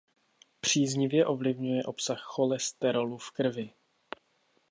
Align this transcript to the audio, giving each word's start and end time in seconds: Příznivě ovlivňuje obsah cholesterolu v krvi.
Příznivě 0.61 1.25
ovlivňuje 1.25 1.83
obsah 1.83 2.19
cholesterolu 2.21 3.17
v 3.17 3.31
krvi. 3.31 3.73